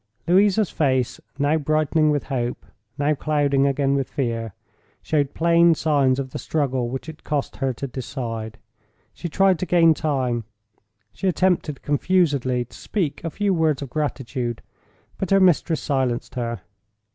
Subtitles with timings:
[0.27, 2.65] Louisa's face, now brightening with hope,
[2.97, 4.55] now clouding again with fear,
[5.03, 8.57] showed plain signs of the struggle which it cost her to decide.
[9.13, 10.45] She tried to gain time;
[11.13, 14.63] she attempted confusedly to speak a few words of gratitude;
[15.19, 16.61] but her mistress silenced her.